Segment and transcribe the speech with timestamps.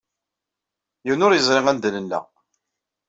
[1.05, 2.19] Yiwen ur yeẓri anda nella.